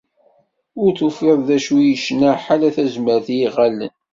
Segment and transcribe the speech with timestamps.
[0.81, 3.93] Ur tufiḍ d acu i d-yecna ḥala tazmert iɣallen.